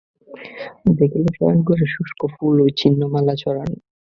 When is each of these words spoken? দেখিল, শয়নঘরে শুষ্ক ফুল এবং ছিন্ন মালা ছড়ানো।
দেখিল, 0.97 1.25
শয়নঘরে 1.37 1.85
শুষ্ক 1.93 2.19
ফুল 2.33 2.55
এবং 2.59 2.71
ছিন্ন 2.79 2.99
মালা 3.13 3.33
ছড়ানো। 3.35 3.75